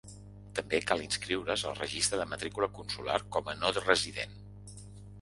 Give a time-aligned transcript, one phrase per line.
[0.59, 4.39] També cal inscriure’s al registre de matrícula consular com a no resident.